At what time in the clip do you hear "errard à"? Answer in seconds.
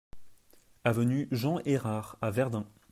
1.63-2.31